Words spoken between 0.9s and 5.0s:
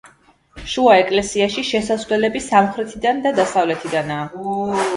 ეკლესიაში შესასვლელები სამხრეთიდან და დასავლეთიდანაა.